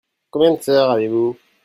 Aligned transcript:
Combien 0.31 0.55
de 0.55 0.61
sœurs 0.63 0.89
avez-vous? 0.95 1.37